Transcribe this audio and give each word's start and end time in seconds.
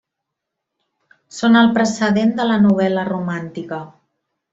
Són 1.39 1.59
el 1.59 1.69
precedent 1.75 2.33
de 2.39 2.47
la 2.53 2.57
novel·la 2.65 3.03
romàntica. 3.11 3.81